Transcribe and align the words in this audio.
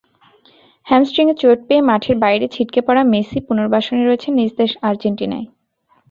হ্যামস্ট্রিংয়ে 0.87 1.35
চোট 1.41 1.59
পেয়ে 1.67 1.87
মাঠের 1.89 2.17
বাইরে 2.23 2.45
ছিটকে 2.53 2.79
পড়া 2.87 3.03
মেসি 3.13 3.37
পুনর্বাসনে 3.47 4.03
রয়েছেন 4.03 4.31
নিজের 4.35 4.57
দেশ 4.61 4.71
আর্জেন্টিনায়। 4.87 5.47